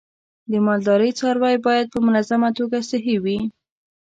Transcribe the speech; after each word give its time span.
د 0.51 0.53
مالدارۍ 0.65 1.11
څاروی 1.19 1.55
باید 1.67 1.91
په 1.93 1.99
منظمه 2.07 2.49
توګه 2.57 2.77
صحي 2.89 3.17
وي. 3.23 3.39